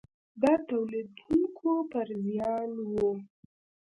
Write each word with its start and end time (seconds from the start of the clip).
د 0.41 0.43
تولیدوونکو 0.69 1.71
پر 1.91 2.07
زیان 2.25 2.71
و. 2.89 2.89